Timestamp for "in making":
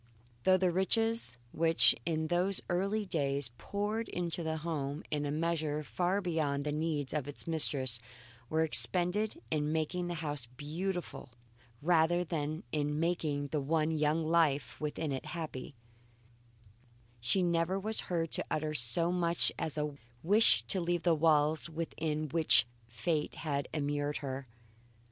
9.51-10.07, 12.71-13.49